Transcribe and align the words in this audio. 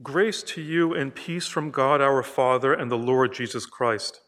Grace 0.00 0.44
to 0.44 0.60
you 0.60 0.94
and 0.94 1.14
peace 1.14 1.48
from 1.48 1.72
God 1.72 2.00
our 2.00 2.22
Father 2.22 2.72
and 2.72 2.90
the 2.90 2.98
Lord 2.98 3.32
Jesus 3.32 3.66
Christ. 3.66 4.20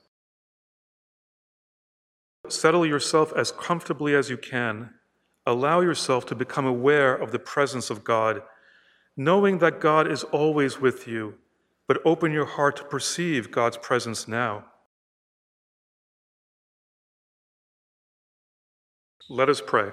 Settle 2.49 2.85
yourself 2.85 3.33
as 3.37 3.53
comfortably 3.53 4.15
as 4.15 4.29
you 4.29 4.37
can. 4.37 4.91
Allow 5.47 5.81
yourself 5.81 6.27
to 6.27 6.35
become 6.35 6.67
aware 6.67 7.15
of 7.15 7.31
the 7.31 7.39
presence 7.39 7.89
of 7.89 8.03
God, 8.03 8.43
knowing 9.17 9.59
that 9.59 9.81
God 9.81 10.11
is 10.11 10.25
always 10.25 10.81
with 10.81 11.07
you, 11.07 11.35
but 11.87 12.01
open 12.05 12.33
your 12.33 12.47
heart 12.47 12.77
to 12.79 12.85
perceive 12.85 13.53
God's 13.53 13.77
presence 13.77 14.27
now. 14.27 14.65
Let 19.29 19.49
us 19.49 19.63
pray. 19.65 19.91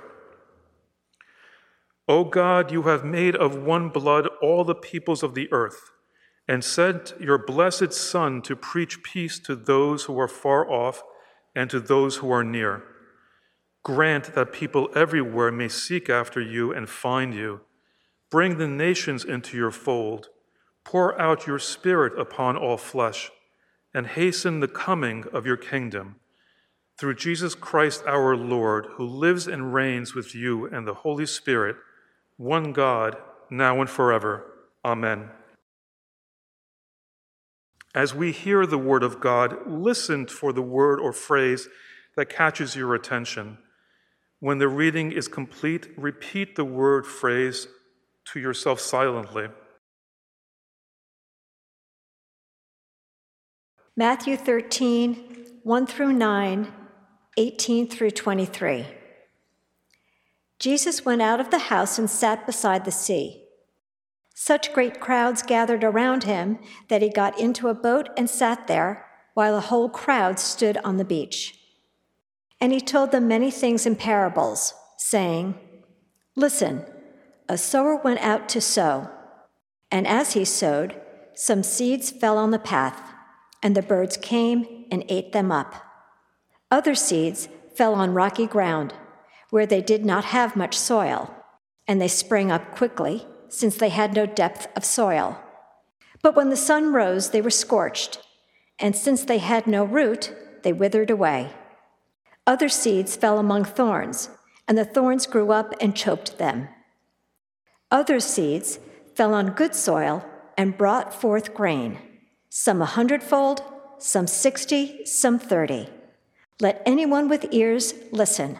O 2.09 2.23
God, 2.23 2.71
you 2.71 2.83
have 2.83 3.03
made 3.03 3.35
of 3.35 3.57
one 3.57 3.89
blood 3.89 4.27
all 4.41 4.63
the 4.63 4.75
peoples 4.75 5.23
of 5.23 5.35
the 5.35 5.51
earth, 5.51 5.91
and 6.47 6.63
sent 6.63 7.13
your 7.19 7.37
blessed 7.37 7.91
Son 7.91 8.41
to 8.43 8.55
preach 8.55 9.03
peace 9.03 9.37
to 9.39 9.55
those 9.55 10.05
who 10.05 10.17
are 10.17 10.29
far 10.29 10.69
off 10.69 11.03
and 11.53 11.69
to 11.69 11.81
those 11.81 12.17
who 12.17 12.31
are 12.31 12.45
near. 12.45 12.83
Grant 13.83 14.35
that 14.35 14.53
people 14.53 14.89
everywhere 14.95 15.51
may 15.51 15.67
seek 15.67 16.09
after 16.09 16.39
you 16.39 16.71
and 16.71 16.87
find 16.87 17.33
you. 17.33 17.61
Bring 18.29 18.57
the 18.57 18.67
nations 18.67 19.25
into 19.25 19.57
your 19.57 19.71
fold. 19.71 20.29
Pour 20.85 21.19
out 21.19 21.47
your 21.47 21.59
Spirit 21.59 22.17
upon 22.17 22.55
all 22.55 22.77
flesh, 22.77 23.31
and 23.93 24.07
hasten 24.07 24.61
the 24.61 24.67
coming 24.69 25.25
of 25.33 25.45
your 25.45 25.57
kingdom. 25.57 26.15
Through 26.97 27.15
Jesus 27.15 27.53
Christ 27.53 28.03
our 28.07 28.35
Lord, 28.37 28.87
who 28.93 29.05
lives 29.05 29.47
and 29.47 29.73
reigns 29.73 30.15
with 30.15 30.33
you 30.33 30.65
and 30.65 30.87
the 30.87 30.93
Holy 30.93 31.25
Spirit, 31.25 31.75
one 32.37 32.71
God, 32.71 33.17
now 33.49 33.81
and 33.81 33.89
forever. 33.89 34.45
Amen. 34.85 35.29
As 37.93 38.13
we 38.13 38.31
hear 38.31 38.65
the 38.65 38.77
word 38.77 39.03
of 39.03 39.19
God, 39.19 39.57
listen 39.65 40.27
for 40.27 40.53
the 40.53 40.61
word 40.61 40.99
or 40.99 41.11
phrase 41.11 41.67
that 42.15 42.29
catches 42.29 42.75
your 42.75 42.93
attention. 42.93 43.57
When 44.39 44.59
the 44.59 44.67
reading 44.67 45.11
is 45.11 45.27
complete, 45.27 45.87
repeat 45.97 46.55
the 46.55 46.65
word 46.65 47.07
phrase 47.07 47.67
to 48.25 48.39
yourself 48.39 48.79
silently. 48.79 49.47
Matthew 53.95 54.37
13, 54.37 55.47
1 55.63 55.87
through 55.87 56.13
9, 56.13 56.71
18 57.35 57.89
through 57.89 58.11
23. 58.11 58.85
Jesus 60.67 61.05
went 61.05 61.21
out 61.21 61.39
of 61.39 61.49
the 61.49 61.69
house 61.71 61.97
and 61.97 62.09
sat 62.09 62.45
beside 62.45 62.83
the 62.83 62.91
sea. 62.91 63.45
Such 64.35 64.73
great 64.73 64.99
crowds 64.99 65.41
gathered 65.41 65.81
around 65.81 66.25
him 66.25 66.59
that 66.89 67.01
he 67.01 67.09
got 67.09 67.39
into 67.39 67.69
a 67.69 67.73
boat 67.73 68.09
and 68.17 68.29
sat 68.29 68.67
there, 68.67 69.05
while 69.33 69.55
the 69.55 69.67
whole 69.69 69.87
crowd 69.87 70.39
stood 70.39 70.75
on 70.83 70.97
the 70.97 71.05
beach. 71.05 71.57
And 72.59 72.73
he 72.73 72.81
told 72.81 73.13
them 73.13 73.29
many 73.29 73.49
things 73.49 73.85
in 73.85 73.95
parables, 73.95 74.73
saying, 74.97 75.55
Listen, 76.35 76.83
a 77.47 77.57
sower 77.57 77.95
went 77.95 78.19
out 78.19 78.49
to 78.49 78.59
sow, 78.59 79.09
and 79.89 80.05
as 80.05 80.33
he 80.33 80.43
sowed, 80.43 80.99
some 81.33 81.63
seeds 81.63 82.11
fell 82.11 82.37
on 82.37 82.51
the 82.51 82.59
path, 82.59 83.13
and 83.63 83.73
the 83.73 83.81
birds 83.81 84.17
came 84.17 84.85
and 84.91 85.05
ate 85.07 85.31
them 85.31 85.49
up. 85.49 85.75
Other 86.69 86.93
seeds 86.93 87.47
fell 87.73 87.93
on 87.93 88.13
rocky 88.13 88.47
ground 88.47 88.93
where 89.49 89.65
they 89.65 89.81
did 89.81 90.05
not 90.05 90.25
have 90.25 90.55
much 90.55 90.77
soil, 90.77 91.33
and 91.87 92.01
they 92.01 92.07
sprang 92.07 92.51
up 92.51 92.75
quickly, 92.75 93.25
since 93.49 93.75
they 93.77 93.89
had 93.89 94.13
no 94.13 94.25
depth 94.25 94.67
of 94.75 94.83
soil. 94.83 95.39
But 96.21 96.35
when 96.35 96.49
the 96.49 96.57
sun 96.57 96.91
rose, 96.93 97.29
they 97.29 97.41
were 97.41 97.49
scorched, 97.49 98.19
and 98.79 98.95
since 98.95 99.23
they 99.23 99.37
had 99.37 99.67
no 99.67 99.83
root, 99.83 100.33
they 100.63 100.73
withered 100.73 101.09
away. 101.09 101.51
Other 102.45 102.69
seeds 102.69 103.15
fell 103.15 103.39
among 103.39 103.65
thorns, 103.65 104.29
and 104.67 104.77
the 104.77 104.85
thorns 104.85 105.25
grew 105.27 105.51
up 105.51 105.73
and 105.79 105.95
choked 105.95 106.37
them. 106.37 106.67
Other 107.89 108.19
seeds 108.19 108.79
fell 109.15 109.33
on 109.33 109.51
good 109.51 109.75
soil 109.75 110.25
and 110.57 110.77
brought 110.77 111.13
forth 111.13 111.53
grain, 111.53 111.99
some 112.49 112.81
a 112.81 112.85
hundredfold, 112.85 113.61
some 113.97 114.27
sixty, 114.27 115.05
some 115.05 115.39
thirty. 115.39 115.89
Let 116.59 116.81
anyone 116.85 117.29
with 117.29 117.47
ears 117.51 117.93
listen. 118.11 118.59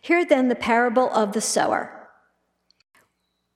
Hear 0.00 0.24
then 0.24 0.48
the 0.48 0.54
parable 0.54 1.10
of 1.12 1.32
the 1.32 1.40
sower. 1.40 2.08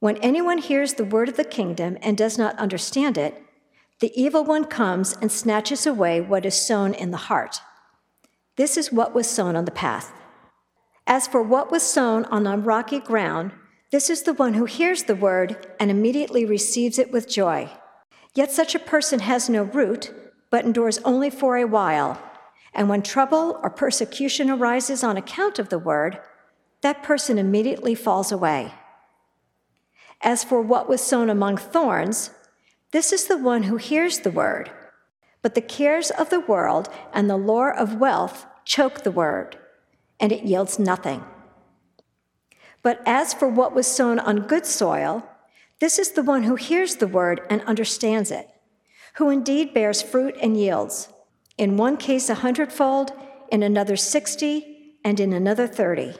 When 0.01 0.17
anyone 0.17 0.59
hears 0.59 0.95
the 0.95 1.05
word 1.05 1.29
of 1.29 1.37
the 1.37 1.45
kingdom 1.45 1.97
and 2.03 2.17
does 2.17 2.37
not 2.37 2.59
understand 2.59 3.17
it, 3.17 3.43
the 4.01 4.13
evil 4.21 4.43
one 4.43 4.65
comes 4.65 5.17
and 5.23 5.31
snatches 5.31 5.87
away 5.87 6.21
what 6.21 6.45
is 6.45 6.61
sown 6.61 6.93
in 6.93 7.13
the 7.13 7.29
heart. 7.29 7.61
This 8.57 8.77
is 8.77 8.93
what 8.93 9.15
was 9.15 9.31
sown 9.31 9.55
on 9.55 9.65
the 9.65 9.71
path. 9.71 10.13
As 11.07 11.29
for 11.29 11.43
what 11.43 11.71
was 11.71 11.83
sown 11.83 12.25
on 12.27 12.43
the 12.43 12.57
rocky 12.57 12.99
ground, 12.99 13.53
this 13.93 14.11
is 14.11 14.23
the 14.23 14.35
one 14.35 14.55
who 14.55 14.65
hears 14.65 15.05
the 15.05 15.15
word 15.15 15.67
and 15.79 15.91
immediately 15.91 16.45
receives 16.45 16.99
it 16.99 17.13
with 17.13 17.29
joy. 17.29 17.71
Yet 18.35 18.51
such 18.51 18.75
a 18.75 18.81
person 18.81 19.21
has 19.21 19.49
no 19.49 19.63
root, 19.63 20.13
but 20.51 20.65
endures 20.65 20.99
only 21.05 21.31
for 21.31 21.57
a 21.57 21.65
while. 21.65 22.21
And 22.75 22.89
when 22.89 23.03
trouble 23.03 23.61
or 23.63 23.71
persecution 23.71 24.51
arises 24.51 25.05
on 25.05 25.17
account 25.17 25.59
of 25.59 25.69
the 25.69 25.79
word, 25.79 26.19
that 26.83 27.03
person 27.03 27.39
immediately 27.39 27.95
falls 27.95 28.31
away. 28.31 28.75
As 30.21 30.45
for 30.45 30.61
what 30.61 30.89
was 30.89 31.01
sown 31.01 31.31
among 31.31 31.57
thorns, 31.57 32.31
this 32.93 33.13
is 33.13 33.27
the 33.27 33.39
one 33.39 33.65
who 33.65 33.77
hears 33.77 34.21
the 34.21 34.31
word, 34.31 34.71
but 35.41 35.55
the 35.55 35.61
cares 35.61 36.11
of 36.11 36.31
the 36.31 36.41
world 36.41 36.89
and 37.13 37.29
the 37.29 37.37
lure 37.37 37.73
of 37.73 37.99
wealth 37.99 38.47
choke 38.65 39.03
the 39.03 39.11
word, 39.11 39.59
and 40.21 40.31
it 40.31 40.45
yields 40.45 40.79
nothing. 40.79 41.25
But 42.83 43.01
as 43.07 43.33
for 43.33 43.49
what 43.49 43.75
was 43.75 43.87
sown 43.87 44.19
on 44.19 44.47
good 44.47 44.67
soil, 44.67 45.27
this 45.81 45.99
is 45.99 46.13
the 46.13 46.23
one 46.23 46.45
who 46.45 46.55
hears 46.57 46.97
the 46.97 47.09
word 47.09 47.41
and 47.51 47.63
understands 47.63 48.31
it, 48.31 48.49
who 49.15 49.31
indeed 49.31 49.75
bears 49.75 50.03
fruit 50.03 50.37
and 50.41 50.57
yields, 50.57 51.09
in 51.59 51.77
one 51.77 51.97
case 51.97 52.29
a 52.29 52.35
hundredfold, 52.37 53.13
in 53.51 53.63
another 53.63 53.97
sixty, 53.97 54.97
and 55.05 55.19
in 55.19 55.33
another 55.33 55.67
thirty. 55.67 56.15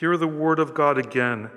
Hear 0.00 0.16
the 0.16 0.26
word 0.26 0.58
of 0.58 0.72
God 0.72 0.96
again. 0.96 1.50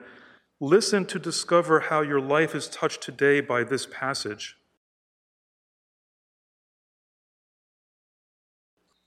Listen 0.59 1.05
to 1.05 1.17
discover 1.17 1.79
how 1.79 2.01
your 2.01 2.19
life 2.19 2.53
is 2.53 2.67
touched 2.67 3.01
today 3.01 3.39
by 3.39 3.63
this 3.63 3.87
passage. 3.89 4.57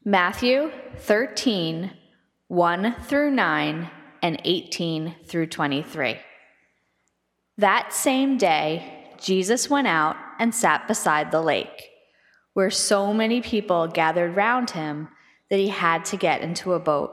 Matthew 0.02 0.72
13, 1.00 1.92
1 2.48 2.96
through 3.02 3.30
9, 3.30 3.90
and 4.22 4.40
18 4.42 5.16
through 5.26 5.48
23. 5.48 6.16
That 7.58 7.92
same 7.92 8.38
day, 8.38 9.10
Jesus 9.18 9.68
went 9.68 9.86
out 9.86 10.16
and 10.38 10.54
sat 10.54 10.88
beside 10.88 11.30
the 11.30 11.42
lake, 11.42 11.90
where 12.54 12.70
so 12.70 13.12
many 13.12 13.42
people 13.42 13.86
gathered 13.86 14.34
round 14.34 14.70
him 14.70 15.08
that 15.50 15.58
he 15.58 15.68
had 15.68 16.06
to 16.06 16.16
get 16.16 16.40
into 16.40 16.72
a 16.72 16.80
boat. 16.80 17.12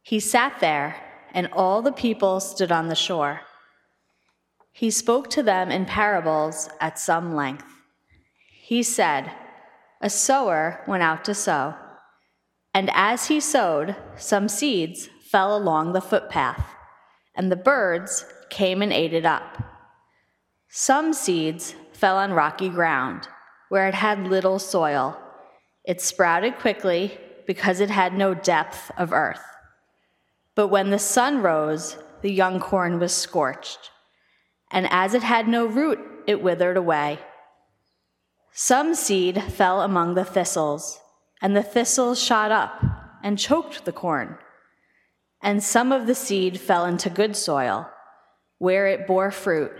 He 0.00 0.18
sat 0.18 0.60
there 0.60 1.08
and 1.32 1.48
all 1.52 1.82
the 1.82 1.92
people 1.92 2.40
stood 2.40 2.72
on 2.72 2.88
the 2.88 2.94
shore. 2.94 3.40
He 4.72 4.90
spoke 4.90 5.28
to 5.30 5.42
them 5.42 5.70
in 5.70 5.84
parables 5.84 6.68
at 6.80 6.98
some 6.98 7.34
length. 7.34 7.66
He 8.62 8.82
said, 8.82 9.30
A 10.00 10.08
sower 10.08 10.82
went 10.86 11.02
out 11.02 11.24
to 11.24 11.34
sow, 11.34 11.74
and 12.72 12.90
as 12.94 13.26
he 13.26 13.40
sowed, 13.40 13.96
some 14.16 14.48
seeds 14.48 15.08
fell 15.30 15.56
along 15.56 15.92
the 15.92 16.00
footpath, 16.00 16.64
and 17.34 17.50
the 17.50 17.56
birds 17.56 18.24
came 18.48 18.80
and 18.80 18.92
ate 18.92 19.12
it 19.12 19.26
up. 19.26 19.62
Some 20.68 21.12
seeds 21.12 21.74
fell 21.92 22.16
on 22.16 22.32
rocky 22.32 22.68
ground, 22.68 23.28
where 23.68 23.88
it 23.88 23.94
had 23.94 24.28
little 24.28 24.58
soil. 24.58 25.20
It 25.84 26.00
sprouted 26.00 26.58
quickly 26.58 27.18
because 27.46 27.80
it 27.80 27.90
had 27.90 28.14
no 28.14 28.34
depth 28.34 28.92
of 28.96 29.12
earth. 29.12 29.42
But 30.54 30.68
when 30.68 30.90
the 30.90 30.98
sun 30.98 31.42
rose, 31.42 31.96
the 32.22 32.32
young 32.32 32.60
corn 32.60 32.98
was 32.98 33.14
scorched, 33.14 33.90
and 34.70 34.86
as 34.90 35.14
it 35.14 35.22
had 35.22 35.48
no 35.48 35.66
root, 35.66 35.98
it 36.26 36.42
withered 36.42 36.76
away. 36.76 37.18
Some 38.52 38.94
seed 38.94 39.42
fell 39.42 39.80
among 39.80 40.14
the 40.14 40.24
thistles, 40.24 41.00
and 41.40 41.56
the 41.56 41.62
thistles 41.62 42.22
shot 42.22 42.50
up 42.50 42.82
and 43.22 43.38
choked 43.38 43.84
the 43.84 43.92
corn. 43.92 44.36
And 45.42 45.62
some 45.62 45.92
of 45.92 46.06
the 46.06 46.14
seed 46.14 46.60
fell 46.60 46.84
into 46.84 47.08
good 47.08 47.36
soil, 47.36 47.88
where 48.58 48.86
it 48.86 49.06
bore 49.06 49.30
fruit, 49.30 49.72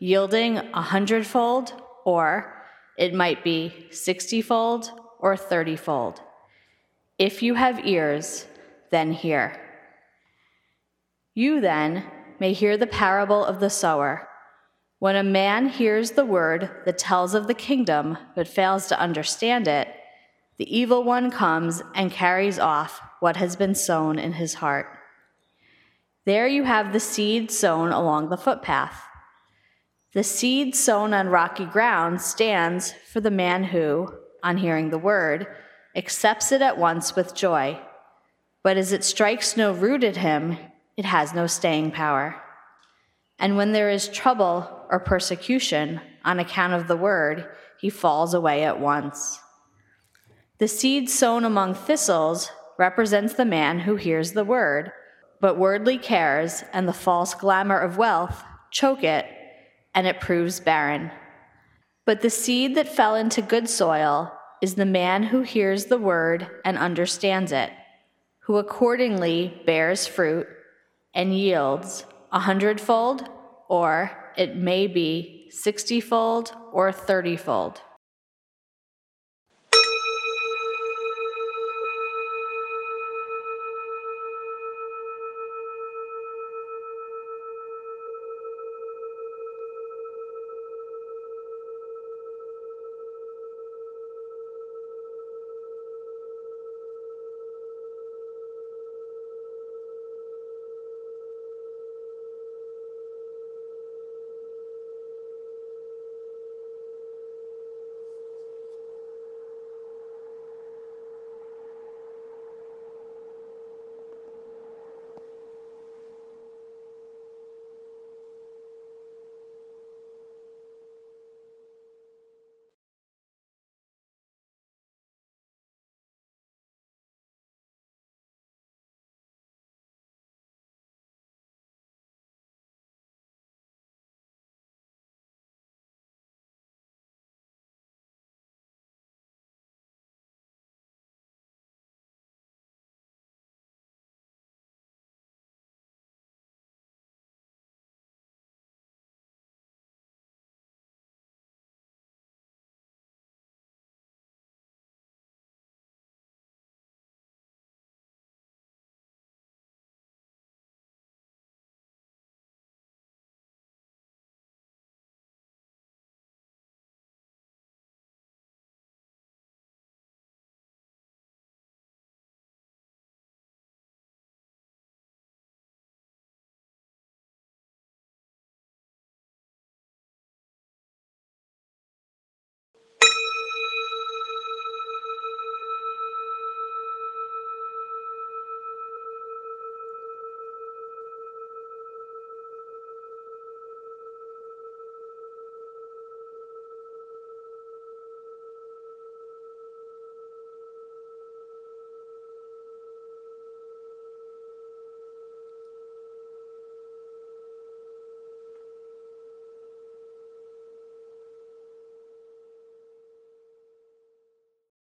yielding 0.00 0.58
a 0.58 0.82
hundredfold, 0.82 1.72
or 2.04 2.52
it 2.98 3.14
might 3.14 3.42
be 3.42 3.86
sixtyfold 3.90 4.90
or 5.20 5.36
thirtyfold. 5.36 6.18
If 7.18 7.42
you 7.42 7.54
have 7.54 7.86
ears, 7.86 8.46
then 8.90 9.12
hear. 9.12 9.58
You 11.38 11.60
then 11.60 12.02
may 12.40 12.52
hear 12.52 12.76
the 12.76 12.88
parable 12.88 13.44
of 13.44 13.60
the 13.60 13.70
sower. 13.70 14.28
When 14.98 15.14
a 15.14 15.22
man 15.22 15.68
hears 15.68 16.10
the 16.10 16.24
word 16.24 16.68
that 16.84 16.98
tells 16.98 17.32
of 17.32 17.46
the 17.46 17.54
kingdom 17.54 18.18
but 18.34 18.48
fails 18.48 18.88
to 18.88 18.98
understand 18.98 19.68
it, 19.68 19.86
the 20.56 20.76
evil 20.76 21.04
one 21.04 21.30
comes 21.30 21.80
and 21.94 22.10
carries 22.10 22.58
off 22.58 23.00
what 23.20 23.36
has 23.36 23.54
been 23.54 23.76
sown 23.76 24.18
in 24.18 24.32
his 24.32 24.54
heart. 24.54 24.88
There 26.24 26.48
you 26.48 26.64
have 26.64 26.92
the 26.92 26.98
seed 26.98 27.52
sown 27.52 27.92
along 27.92 28.30
the 28.30 28.36
footpath. 28.36 29.00
The 30.14 30.24
seed 30.24 30.74
sown 30.74 31.14
on 31.14 31.28
rocky 31.28 31.66
ground 31.66 32.20
stands 32.20 32.94
for 33.12 33.20
the 33.20 33.30
man 33.30 33.62
who, 33.62 34.12
on 34.42 34.56
hearing 34.56 34.90
the 34.90 34.98
word, 34.98 35.46
accepts 35.94 36.50
it 36.50 36.62
at 36.62 36.78
once 36.78 37.14
with 37.14 37.36
joy. 37.36 37.78
But 38.64 38.76
as 38.76 38.90
it 38.90 39.04
strikes 39.04 39.56
no 39.56 39.70
root 39.70 40.02
in 40.02 40.16
him, 40.16 40.58
it 40.98 41.04
has 41.04 41.32
no 41.32 41.46
staying 41.46 41.92
power. 41.92 42.34
And 43.38 43.56
when 43.56 43.70
there 43.70 43.88
is 43.88 44.08
trouble 44.08 44.68
or 44.90 44.98
persecution 44.98 46.00
on 46.24 46.40
account 46.40 46.72
of 46.72 46.88
the 46.88 46.96
word, 46.96 47.46
he 47.80 47.88
falls 47.88 48.34
away 48.34 48.64
at 48.64 48.80
once. 48.80 49.38
The 50.58 50.66
seed 50.66 51.08
sown 51.08 51.44
among 51.44 51.74
thistles 51.74 52.50
represents 52.80 53.34
the 53.34 53.44
man 53.44 53.78
who 53.78 53.94
hears 53.94 54.32
the 54.32 54.44
word, 54.44 54.90
but 55.40 55.56
worldly 55.56 55.98
cares 55.98 56.64
and 56.72 56.88
the 56.88 56.92
false 56.92 57.32
glamour 57.32 57.78
of 57.78 57.96
wealth 57.96 58.42
choke 58.72 59.04
it, 59.04 59.24
and 59.94 60.04
it 60.04 60.20
proves 60.20 60.58
barren. 60.58 61.12
But 62.06 62.22
the 62.22 62.30
seed 62.30 62.74
that 62.74 62.88
fell 62.88 63.14
into 63.14 63.40
good 63.40 63.68
soil 63.68 64.32
is 64.60 64.74
the 64.74 64.84
man 64.84 65.22
who 65.22 65.42
hears 65.42 65.84
the 65.84 65.98
word 65.98 66.48
and 66.64 66.76
understands 66.76 67.52
it, 67.52 67.70
who 68.40 68.56
accordingly 68.56 69.62
bears 69.64 70.04
fruit 70.04 70.48
and 71.14 71.36
yields 71.36 72.04
a 72.32 72.40
hundredfold, 72.40 73.28
or 73.68 74.10
it 74.36 74.56
may 74.56 74.86
be 74.86 75.48
sixtyfold 75.50 76.52
or 76.72 76.92
thirtyfold. 76.92 77.78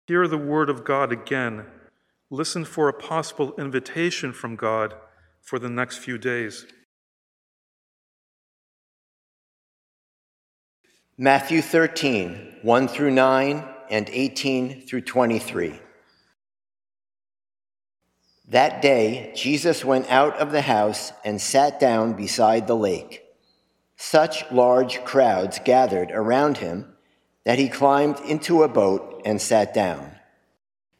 Hear 0.09 0.27
the 0.27 0.39
word 0.39 0.71
of 0.71 0.83
God 0.83 1.11
again. 1.11 1.67
Listen 2.31 2.65
for 2.65 2.89
a 2.89 2.93
possible 2.93 3.53
invitation 3.59 4.33
from 4.33 4.55
God 4.55 4.95
for 5.39 5.59
the 5.59 5.69
next 5.69 5.97
few 5.97 6.17
days. 6.17 6.65
Matthew 11.15 11.61
13, 11.61 12.55
1 12.63 12.87
through 12.87 13.11
9, 13.11 13.63
and 13.91 14.09
18 14.09 14.87
through 14.87 15.01
23. 15.01 15.79
That 18.47 18.81
day, 18.81 19.31
Jesus 19.35 19.85
went 19.85 20.09
out 20.09 20.35
of 20.39 20.51
the 20.51 20.63
house 20.63 21.13
and 21.23 21.39
sat 21.39 21.79
down 21.79 22.13
beside 22.13 22.65
the 22.65 22.75
lake. 22.75 23.25
Such 23.95 24.51
large 24.51 25.05
crowds 25.05 25.59
gathered 25.63 26.09
around 26.11 26.57
him 26.57 26.95
that 27.45 27.59
he 27.59 27.69
climbed 27.69 28.19
into 28.21 28.63
a 28.63 28.67
boat 28.67 29.21
and 29.25 29.41
sat 29.41 29.73
down. 29.73 30.11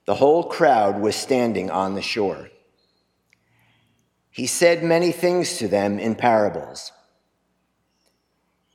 The 0.05 0.15
whole 0.15 0.43
crowd 0.43 0.99
was 0.99 1.15
standing 1.15 1.69
on 1.69 1.95
the 1.95 2.01
shore. 2.01 2.49
He 4.31 4.47
said 4.47 4.83
many 4.83 5.11
things 5.11 5.57
to 5.57 5.67
them 5.67 5.99
in 5.99 6.15
parables. 6.15 6.91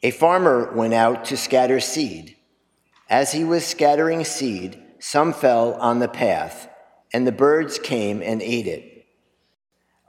A 0.03 0.11
farmer 0.11 0.73
went 0.75 0.95
out 0.95 1.25
to 1.27 1.37
scatter 1.37 1.81
seed. 1.81 2.37
As 3.09 3.33
he 3.33 3.45
was 3.45 3.67
scattering 3.67 4.25
seed, 4.25 4.83
some 4.99 5.33
fell 5.33 5.75
on 5.75 5.99
the 5.99 6.09
path 6.09 6.69
and 7.15 7.25
the 7.25 7.33
birds 7.33 7.79
came 7.79 8.21
and 8.23 8.43
ate 8.43 8.67
it. 8.67 9.07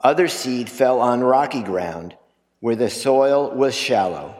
Other 0.00 0.26
seed 0.26 0.68
fell 0.68 1.00
on 1.00 1.22
rocky 1.22 1.62
ground, 1.62 2.16
where 2.58 2.74
the 2.74 2.90
soil 2.90 3.54
was 3.54 3.76
shallow. 3.76 4.34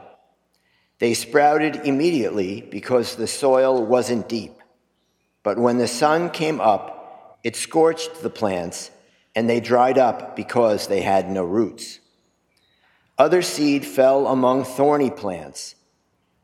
They 0.99 1.15
sprouted 1.15 1.77
immediately 1.85 2.63
because 2.63 3.15
the 3.15 3.27
soil 3.27 3.85
wasn't 3.85 4.29
deep. 4.29 4.55
But 5.43 5.59
when 5.59 5.79
the 5.79 5.89
sun 5.89 6.31
came 6.31 6.61
up, 6.61 7.39
it 7.45 7.55
scorched 7.55 8.23
the 8.23 8.31
plants, 8.31 8.91
and 9.35 9.49
they 9.49 9.61
dried 9.61 9.99
up 9.99 10.35
because 10.35 10.89
they 10.89 11.03
had 11.03 11.31
no 11.31 11.45
roots. 11.45 12.01
Other 13.19 13.43
seed 13.43 13.85
fell 13.85 14.27
among 14.27 14.65
thorny 14.65 15.11
plants. 15.11 15.75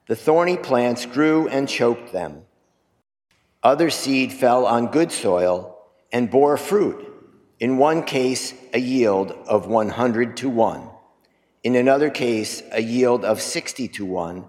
The 0.06 0.16
thorny 0.16 0.56
plants 0.56 1.06
grew 1.06 1.49
and 1.49 1.68
choked 1.68 2.12
them. 2.12 2.42
Other 3.62 3.90
seed 3.90 4.32
fell 4.32 4.66
on 4.66 4.88
good 4.88 5.12
soil 5.12 5.78
and 6.12 6.30
bore 6.30 6.56
fruit, 6.56 7.09
in 7.59 7.78
one 7.78 8.02
case, 8.02 8.52
a 8.75 8.78
yield 8.78 9.32
of 9.47 9.66
100 9.66 10.37
to 10.38 10.49
1, 10.49 10.88
in 11.62 11.76
another 11.76 12.11
case, 12.11 12.62
a 12.73 12.83
yield 12.83 13.25
of 13.25 13.40
60 13.40 13.88
to 13.88 14.04
1, 14.04 14.45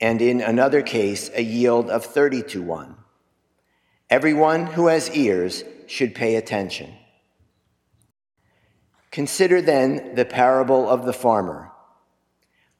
and 0.00 0.20
in 0.20 0.40
another 0.40 0.82
case, 0.82 1.30
a 1.34 1.42
yield 1.42 1.88
of 1.88 2.04
30 2.04 2.42
to 2.42 2.62
1. 2.62 2.96
Everyone 4.10 4.66
who 4.66 4.88
has 4.88 5.10
ears 5.16 5.64
should 5.86 6.14
pay 6.14 6.36
attention. 6.36 6.92
Consider 9.10 9.62
then 9.62 10.14
the 10.14 10.24
parable 10.24 10.88
of 10.88 11.04
the 11.04 11.12
farmer. 11.12 11.70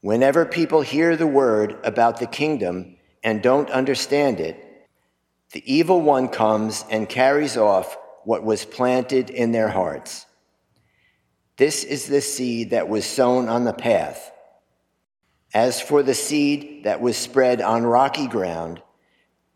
Whenever 0.01 0.45
people 0.45 0.83
hear 0.83 1.17
the 1.17 1.27
word 1.27 1.79
about 1.85 2.19
the 2.19 2.27
kingdom 2.27 2.97
and 3.23 3.43
don't 3.43 3.71
understand 3.71 4.41
it, 4.41 4.89
the 5.53 5.63
evil 5.73 6.01
one 6.01 6.29
comes 6.29 6.85
and 6.91 7.09
carries 7.09 7.57
off 7.57 7.97
what 8.25 8.43
was 8.43 8.65
planted 8.65 9.31
in 9.31 9.53
their 9.53 9.69
hearts. 9.69 10.27
This 11.57 11.85
is 11.85 12.07
the 12.07 12.21
seed 12.21 12.71
that 12.71 12.89
was 12.89 13.05
sown 13.05 13.49
on 13.49 13.65
the 13.65 13.73
path. 13.73 14.33
As 15.55 15.81
for 15.81 16.03
the 16.03 16.15
seed 16.15 16.85
that 16.85 17.01
was 17.01 17.17
spread 17.17 17.61
on 17.61 17.85
rocky 17.85 18.27
ground, 18.27 18.83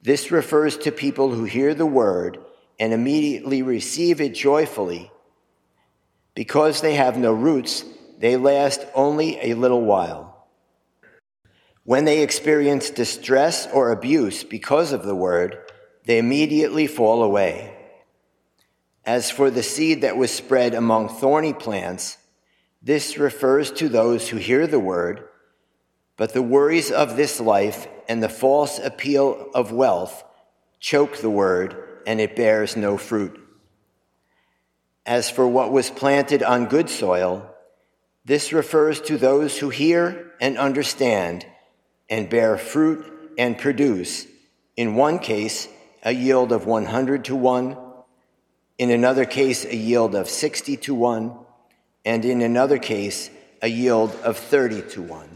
this 0.02 0.30
refers 0.30 0.76
to 0.78 0.92
people 0.92 1.30
who 1.30 1.44
hear 1.44 1.74
the 1.74 1.86
word 1.86 2.38
and 2.78 2.92
immediately 2.92 3.62
receive 3.62 4.20
it 4.20 4.34
joyfully. 4.34 5.10
Because 6.34 6.80
they 6.80 6.94
have 6.94 7.16
no 7.16 7.32
roots, 7.32 7.84
they 8.18 8.36
last 8.36 8.86
only 8.94 9.38
a 9.40 9.54
little 9.54 9.82
while. 9.82 10.48
When 11.84 12.04
they 12.04 12.22
experience 12.22 12.90
distress 12.90 13.66
or 13.72 13.90
abuse 13.90 14.44
because 14.44 14.92
of 14.92 15.04
the 15.04 15.14
word, 15.14 15.58
they 16.04 16.18
immediately 16.18 16.86
fall 16.86 17.22
away. 17.22 17.75
As 19.06 19.30
for 19.30 19.52
the 19.52 19.62
seed 19.62 20.00
that 20.00 20.16
was 20.16 20.32
spread 20.32 20.74
among 20.74 21.08
thorny 21.08 21.52
plants, 21.52 22.18
this 22.82 23.16
refers 23.16 23.70
to 23.72 23.88
those 23.88 24.28
who 24.28 24.36
hear 24.36 24.66
the 24.66 24.80
word, 24.80 25.28
but 26.16 26.32
the 26.32 26.42
worries 26.42 26.90
of 26.90 27.16
this 27.16 27.40
life 27.40 27.86
and 28.08 28.20
the 28.20 28.28
false 28.28 28.80
appeal 28.80 29.48
of 29.54 29.70
wealth 29.70 30.24
choke 30.80 31.18
the 31.18 31.30
word, 31.30 31.76
and 32.04 32.20
it 32.20 32.34
bears 32.34 32.76
no 32.76 32.98
fruit. 32.98 33.40
As 35.04 35.30
for 35.30 35.46
what 35.46 35.70
was 35.70 35.88
planted 35.88 36.42
on 36.42 36.66
good 36.66 36.90
soil, 36.90 37.48
this 38.24 38.52
refers 38.52 39.00
to 39.02 39.16
those 39.16 39.58
who 39.58 39.70
hear 39.70 40.32
and 40.40 40.58
understand 40.58 41.46
and 42.10 42.28
bear 42.28 42.58
fruit 42.58 43.32
and 43.38 43.56
produce, 43.56 44.26
in 44.76 44.96
one 44.96 45.20
case, 45.20 45.68
a 46.02 46.10
yield 46.12 46.50
of 46.50 46.66
100 46.66 47.24
to 47.26 47.36
1 47.36 47.85
in 48.78 48.90
another 48.90 49.24
case, 49.24 49.64
a 49.64 49.76
yield 49.76 50.14
of 50.14 50.28
60 50.28 50.76
to 50.76 50.94
1, 50.94 51.32
and 52.04 52.24
in 52.24 52.42
another 52.42 52.78
case, 52.78 53.30
a 53.62 53.68
yield 53.68 54.14
of 54.22 54.36
30 54.36 54.82
to 54.90 55.02
1. 55.02 55.28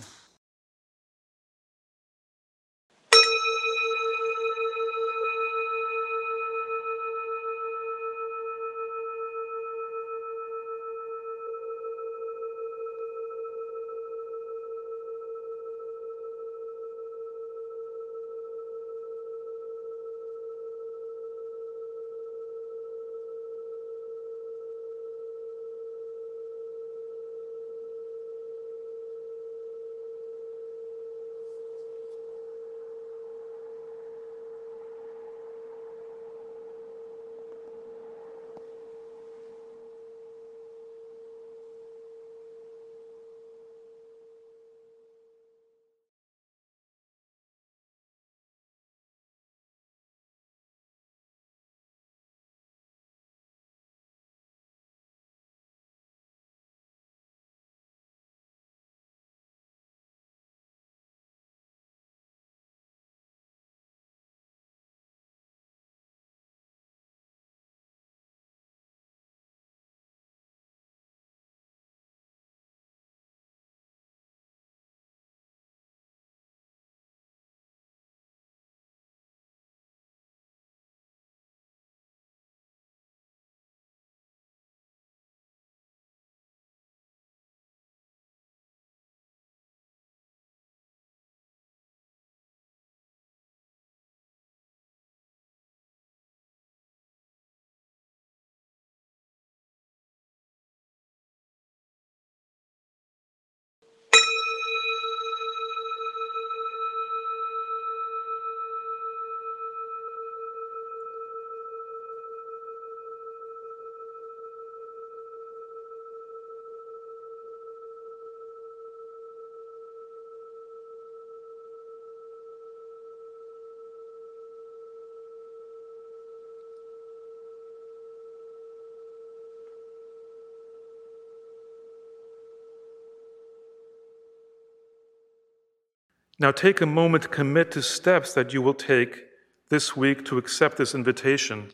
Now 136.41 136.53
take 136.53 136.81
a 136.81 136.87
moment 136.87 137.25
to 137.25 137.29
commit 137.29 137.71
to 137.73 137.83
steps 137.83 138.33
that 138.33 138.55
you 138.55 138.63
will 138.63 138.73
take 138.73 139.27
this 139.69 139.95
week 139.95 140.25
to 140.25 140.39
accept 140.39 140.79
this 140.79 140.95
invitation. 140.95 141.73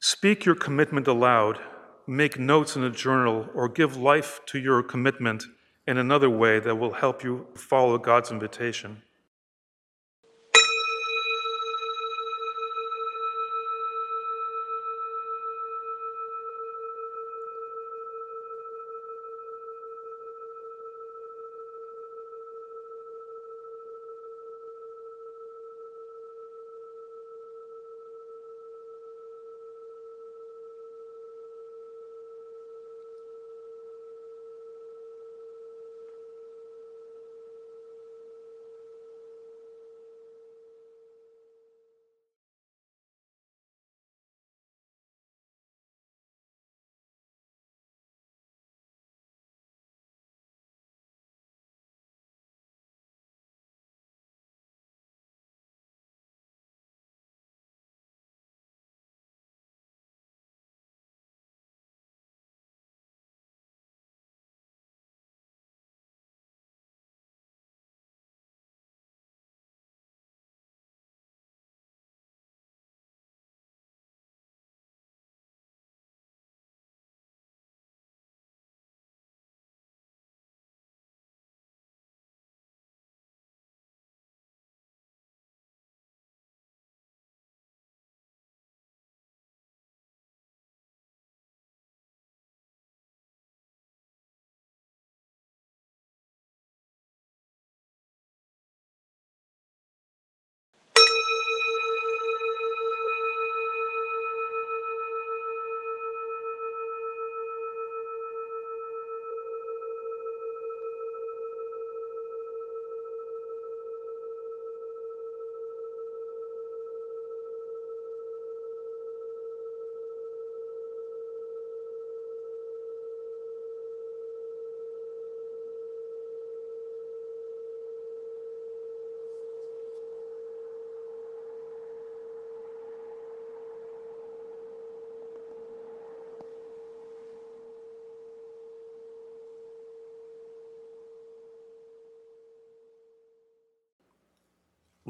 Speak 0.00 0.46
your 0.46 0.54
commitment 0.54 1.06
aloud, 1.06 1.60
make 2.06 2.38
notes 2.38 2.74
in 2.74 2.82
a 2.82 2.90
journal, 2.90 3.50
or 3.54 3.68
give 3.68 3.98
life 3.98 4.40
to 4.46 4.58
your 4.58 4.82
commitment 4.82 5.44
in 5.86 5.98
another 5.98 6.30
way 6.30 6.58
that 6.58 6.76
will 6.76 6.94
help 6.94 7.22
you 7.22 7.46
follow 7.54 7.98
God's 7.98 8.30
invitation. 8.30 9.02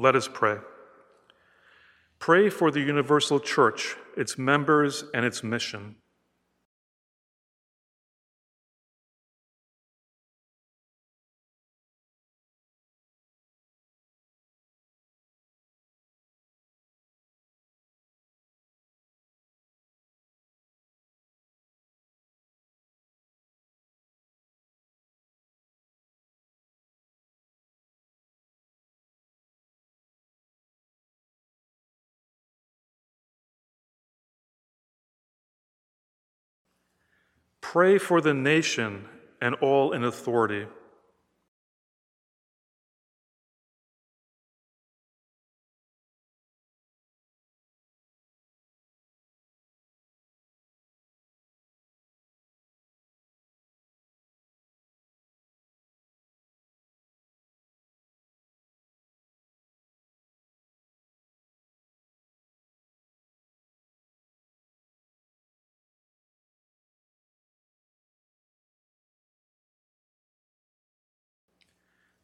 Let 0.05 0.15
us 0.15 0.29
pray. 0.31 0.57
Pray 2.19 2.51
for 2.51 2.69
the 2.69 2.79
Universal 2.79 3.39
Church, 3.39 3.95
its 4.15 4.37
members, 4.37 5.05
and 5.15 5.25
its 5.25 5.43
mission. 5.43 5.95
Pray 37.71 37.97
for 37.97 38.21
the 38.21 38.33
nation 38.33 39.09
and 39.41 39.55
all 39.55 39.91
in 39.91 40.03
authority. 40.03 40.67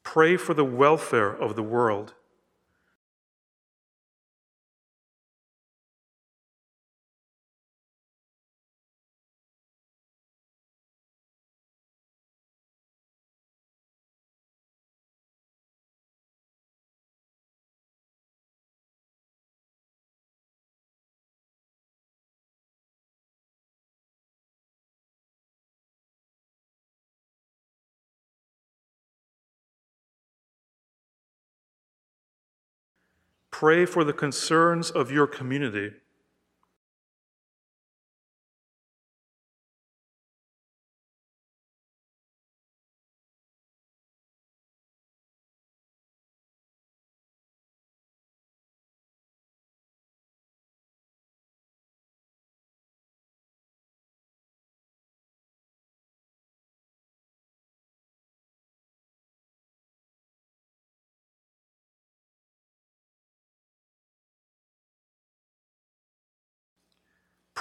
Pray 0.03 0.35
for 0.35 0.53
the 0.53 0.65
welfare 0.65 1.31
of 1.31 1.55
the 1.55 1.63
world. 1.63 2.13
Pray 33.62 33.86
for 33.86 34.04
the 34.04 34.12
concerns 34.12 34.89
of 34.89 35.12
your 35.12 35.28
community. 35.28 35.91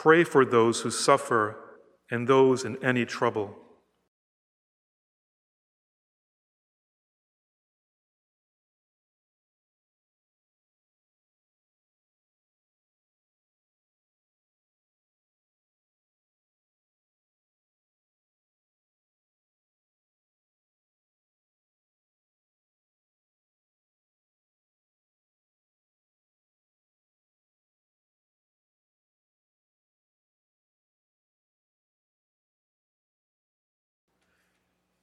Pray 0.01 0.25
for 0.25 0.47
those 0.47 0.81
who 0.81 0.91
suffer 0.91 1.59
and 2.11 2.27
those 2.27 2.65
in 2.65 2.83
any 2.83 3.05
trouble. 3.05 3.55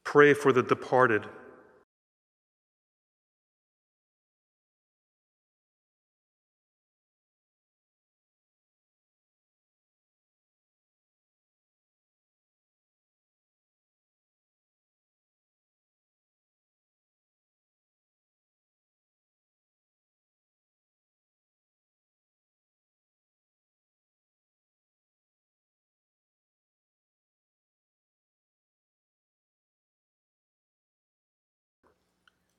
Pray 0.08 0.34
for 0.34 0.54
the 0.54 0.64
departed. 0.64 1.26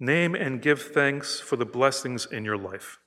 Name 0.01 0.37
and 0.37 0.63
give 0.63 0.81
thanks 0.81 1.41
for 1.41 1.57
the 1.57 1.67
blessings 1.67 2.25
in 2.25 2.45
your 2.45 2.57
life. 2.57 2.99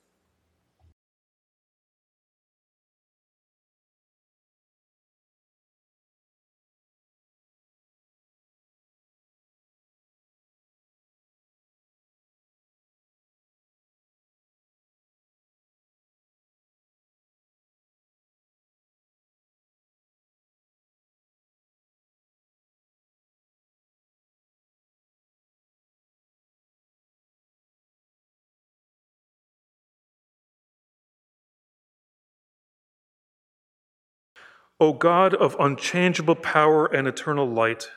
O 34.82 34.92
God 34.92 35.32
of 35.34 35.54
unchangeable 35.60 36.34
power 36.34 36.86
and 36.86 37.06
eternal 37.06 37.46
light, 37.46 37.92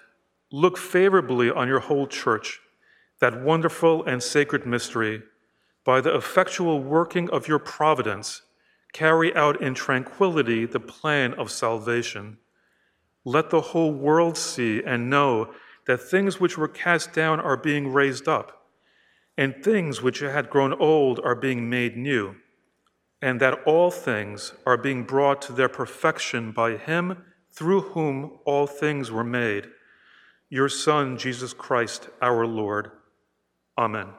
look 0.52 0.78
favorably 0.78 1.50
on 1.50 1.68
your 1.68 1.80
whole 1.80 2.06
church, 2.06 2.60
that 3.20 3.42
wonderful 3.42 4.04
and 4.04 4.22
sacred 4.22 4.68
mystery, 4.68 5.24
by 5.84 6.00
the 6.00 6.16
effectual 6.16 6.80
working 6.84 7.28
of 7.32 7.48
your 7.48 7.58
providence, 7.58 8.44
carry 8.94 9.36
out 9.36 9.60
in 9.64 9.74
tranquility 9.74 10.68
the 10.68 10.80
plan 10.80 11.34
of 11.34 11.50
salvation. 11.50 12.38
Let 13.24 13.50
the 13.50 13.62
whole 13.62 13.92
world 13.92 14.38
see 14.38 14.84
and 14.84 15.10
know 15.10 15.56
that 15.88 16.04
things 16.04 16.40
which 16.40 16.56
were 16.56 16.68
cast 16.68 17.14
down 17.14 17.40
are 17.40 17.58
being 17.58 17.94
raised 17.94 18.28
up, 18.28 18.68
and 19.36 19.56
things 19.64 20.04
which 20.04 20.20
had 20.20 20.52
grown 20.52 20.72
old 20.74 21.20
are 21.24 21.34
being 21.34 21.68
made 21.68 21.98
new 21.98 22.36
and 23.26 23.40
that 23.40 23.60
all 23.66 23.90
things 23.90 24.54
are 24.68 24.78
being 24.78 25.04
brought 25.04 25.42
to 25.42 25.52
their 25.52 25.68
perfection 25.68 26.52
by 26.52 26.78
Him 26.78 27.24
through 27.52 27.82
whom 27.82 28.38
all 28.46 28.68
things 28.68 29.10
were 29.10 29.24
made, 29.24 29.66
your 30.48 30.70
Son, 30.70 31.18
Jesus 31.18 31.52
Christ, 31.52 32.08
our 32.22 32.46
Lord. 32.46 32.92
Amen. 33.80 34.10